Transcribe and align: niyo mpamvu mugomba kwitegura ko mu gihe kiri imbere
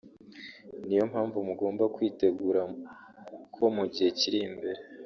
niyo 0.85 1.03
mpamvu 1.11 1.37
mugomba 1.47 1.83
kwitegura 1.95 2.61
ko 3.55 3.63
mu 3.75 3.83
gihe 3.93 4.09
kiri 4.19 4.39
imbere 4.49 4.81